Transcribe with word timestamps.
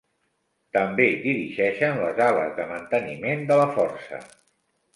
També 0.77 1.05
dirigeixen 1.25 2.01
les 2.05 2.23
ales 2.29 2.57
de 2.61 2.67
manteniment 2.73 3.47
de 3.53 3.61
la 3.63 3.71
força. 3.79 4.25